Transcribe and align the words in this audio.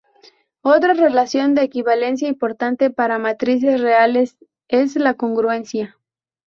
Otra 0.63 0.95
relación 0.95 1.53
de 1.53 1.61
equivalencia 1.61 2.27
importante 2.27 2.89
para 2.89 3.19
matrices 3.19 3.81
reales 3.81 4.35
es 4.67 4.95
la 4.95 5.13
congruencia. 5.13 5.99